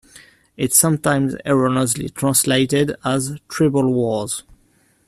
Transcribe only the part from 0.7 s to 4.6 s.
is sometimes erroneously translated as "Tribal Wars".